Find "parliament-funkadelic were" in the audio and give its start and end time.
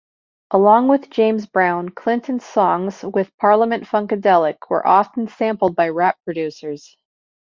3.37-4.87